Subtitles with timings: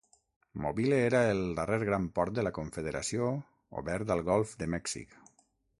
[0.61, 3.31] Mobile era el darrer gran port de la Confederació
[3.85, 5.19] obert al Golf de Mèxic.